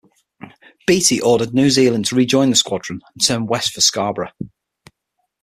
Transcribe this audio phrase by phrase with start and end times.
[0.87, 4.31] Beatty ordered "New Zealand" to rejoin the squadron and turned west for Scarborough.